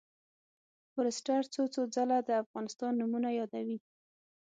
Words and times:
فورسټر 0.91 1.41
څو 1.53 1.63
څو 1.73 1.81
ځله 1.95 2.17
د 2.23 2.29
افغانستان 2.43 2.91
نومونه 2.99 3.29
یادوي. 3.39 3.77